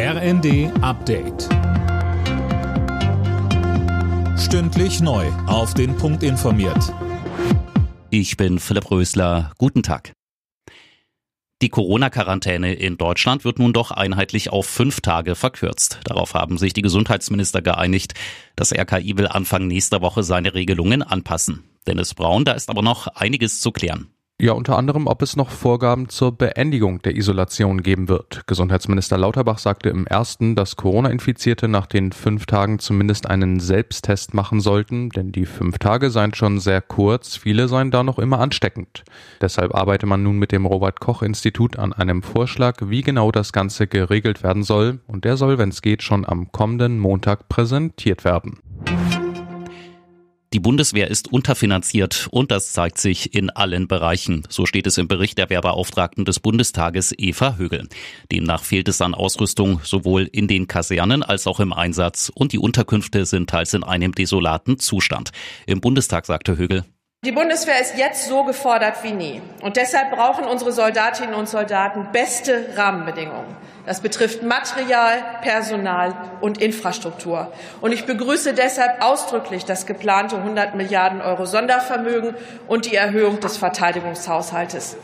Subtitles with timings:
[0.00, 1.48] RND Update.
[4.38, 5.26] Stündlich neu.
[5.48, 6.94] Auf den Punkt informiert.
[8.08, 9.50] Ich bin Philipp Rösler.
[9.58, 10.12] Guten Tag.
[11.62, 15.98] Die Corona-Quarantäne in Deutschland wird nun doch einheitlich auf fünf Tage verkürzt.
[16.04, 18.14] Darauf haben sich die Gesundheitsminister geeinigt.
[18.54, 21.64] Das RKI will Anfang nächster Woche seine Regelungen anpassen.
[21.88, 24.12] Dennis Braun, da ist aber noch einiges zu klären.
[24.40, 28.46] Ja, unter anderem, ob es noch Vorgaben zur Beendigung der Isolation geben wird.
[28.46, 34.60] Gesundheitsminister Lauterbach sagte im ersten, dass Corona-Infizierte nach den fünf Tagen zumindest einen Selbsttest machen
[34.60, 39.02] sollten, denn die fünf Tage seien schon sehr kurz, viele seien da noch immer ansteckend.
[39.40, 44.44] Deshalb arbeite man nun mit dem Robert-Koch-Institut an einem Vorschlag, wie genau das Ganze geregelt
[44.44, 48.60] werden soll, und der soll, wenn es geht, schon am kommenden Montag präsentiert werden.
[50.54, 54.44] Die Bundeswehr ist unterfinanziert und das zeigt sich in allen Bereichen.
[54.48, 57.86] So steht es im Bericht der Wehrbeauftragten des Bundestages Eva Högel.
[58.32, 62.58] Demnach fehlt es an Ausrüstung sowohl in den Kasernen als auch im Einsatz und die
[62.58, 65.32] Unterkünfte sind teils in einem desolaten Zustand.
[65.66, 66.86] Im Bundestag sagte Högel,
[67.28, 69.42] die Bundeswehr ist jetzt so gefordert wie nie.
[69.60, 73.54] Und deshalb brauchen unsere Soldatinnen und Soldaten beste Rahmenbedingungen.
[73.84, 77.52] Das betrifft Material, Personal und Infrastruktur.
[77.82, 82.34] Und ich begrüße deshalb ausdrücklich das geplante 100 Milliarden Euro Sondervermögen
[82.66, 84.96] und die Erhöhung des Verteidigungshaushaltes.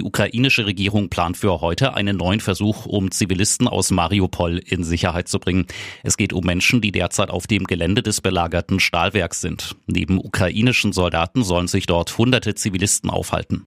[0.00, 5.28] Die ukrainische Regierung plant für heute einen neuen Versuch, um Zivilisten aus Mariupol in Sicherheit
[5.28, 5.66] zu bringen.
[6.02, 9.76] Es geht um Menschen, die derzeit auf dem Gelände des belagerten Stahlwerks sind.
[9.86, 13.66] Neben ukrainischen Soldaten sollen sich dort hunderte Zivilisten aufhalten.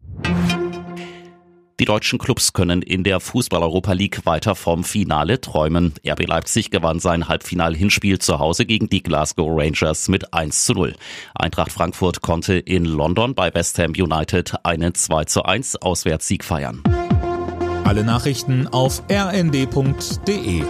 [1.80, 5.94] Die deutschen Clubs können in der Fußball-Europa League weiter vom Finale träumen.
[6.08, 10.96] RB Leipzig gewann sein Halbfinal-Hinspiel zu Hause gegen die Glasgow Rangers mit 1 zu 0.
[11.34, 16.84] Eintracht Frankfurt konnte in London bei West Ham United einen 2 zu 1 Auswärtssieg feiern.
[17.86, 20.64] Alle Nachrichten auf rnd.de